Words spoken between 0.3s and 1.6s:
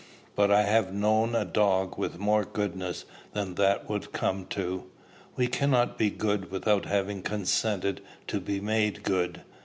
But I have known a